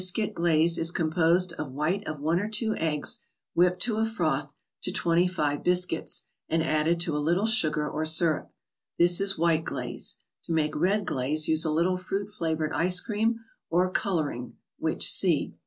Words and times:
cuit 0.15 0.33
Glaze 0.33 0.79
is 0.79 0.89
composed 0.89 1.53
of 1.59 1.73
white 1.73 2.07
of 2.07 2.19
one 2.19 2.39
or 2.39 2.49
two 2.49 2.73
eggs, 2.77 3.19
whipped 3.53 3.83
to 3.83 3.97
a 3.97 4.03
froth, 4.07 4.51
to 4.81 4.91
twenty 4.91 5.27
five 5.27 5.63
biscuits, 5.63 6.23
and 6.49 6.63
added 6.63 6.99
to 6.99 7.15
a 7.15 7.21
little 7.21 7.45
sugar 7.45 7.87
or 7.87 8.03
syrup. 8.03 8.51
This 8.97 9.21
is 9.21 9.37
White 9.37 9.63
Glaze. 9.63 10.15
To 10.45 10.53
make 10.53 10.75
Red 10.75 11.05
Glaze 11.05 11.47
use 11.47 11.65
a 11.65 11.69
little 11.71 11.97
fruit 11.97 12.31
flavored 12.31 12.73
ice 12.73 12.99
cream 12.99 13.41
or" 13.69 13.91
Coloring," 13.91 14.55
which 14.79 15.07
see. 15.07 15.53